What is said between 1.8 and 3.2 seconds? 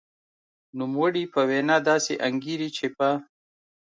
داسې انګېري چې په